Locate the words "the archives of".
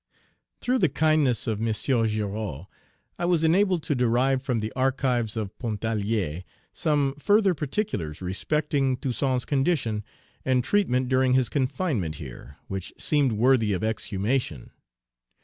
4.59-5.55